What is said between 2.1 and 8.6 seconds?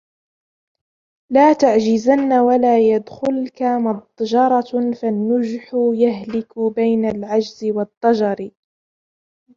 وَلَا يَدْخُلْك مُضْجِرَةٌ فَالنُّجْحُ يَهْلِكُ بَيْنَ الْعَجْزِ وَالضَّجَرِ